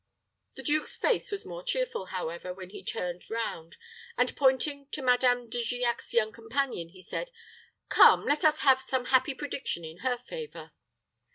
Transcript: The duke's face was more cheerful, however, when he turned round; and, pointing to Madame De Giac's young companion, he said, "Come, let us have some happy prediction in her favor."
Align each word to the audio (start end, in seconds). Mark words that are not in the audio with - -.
The 0.55 0.63
duke's 0.63 0.95
face 0.95 1.29
was 1.29 1.45
more 1.45 1.61
cheerful, 1.61 2.05
however, 2.07 2.51
when 2.55 2.71
he 2.71 2.83
turned 2.83 3.29
round; 3.29 3.77
and, 4.17 4.35
pointing 4.35 4.87
to 4.93 5.01
Madame 5.03 5.47
De 5.47 5.61
Giac's 5.63 6.11
young 6.11 6.31
companion, 6.31 6.89
he 6.89 7.01
said, 7.03 7.29
"Come, 7.87 8.25
let 8.25 8.43
us 8.43 8.61
have 8.61 8.81
some 8.81 9.05
happy 9.13 9.35
prediction 9.35 9.85
in 9.85 9.99
her 9.99 10.17
favor." 10.17 10.71